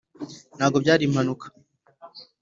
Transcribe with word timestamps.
ntabwo 0.57 0.77
byari 0.83 1.03
impanuka 1.05 1.45